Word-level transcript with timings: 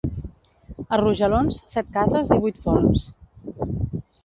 A 0.97 0.97
Rojalons, 1.01 1.59
set 1.75 1.93
cases 1.99 2.33
i 2.39 2.41
vuit 2.47 2.59
forns. 2.67 3.07